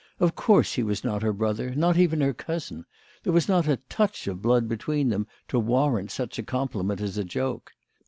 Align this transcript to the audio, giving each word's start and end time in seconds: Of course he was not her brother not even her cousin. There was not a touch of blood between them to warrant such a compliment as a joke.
Of 0.19 0.33
course 0.35 0.73
he 0.73 0.81
was 0.81 1.03
not 1.03 1.21
her 1.21 1.31
brother 1.31 1.75
not 1.75 1.95
even 1.95 2.21
her 2.21 2.33
cousin. 2.33 2.87
There 3.21 3.31
was 3.31 3.47
not 3.47 3.67
a 3.67 3.77
touch 3.87 4.25
of 4.25 4.41
blood 4.41 4.67
between 4.67 5.09
them 5.09 5.27
to 5.49 5.59
warrant 5.59 6.09
such 6.09 6.39
a 6.39 6.43
compliment 6.43 7.01
as 7.01 7.19
a 7.19 7.23
joke. 7.23 7.73